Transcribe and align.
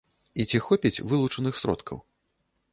І 0.43 0.45
ці 0.51 0.61
хопіць 0.67 1.03
вылучаных 1.13 1.61
сродкаў? 1.65 2.03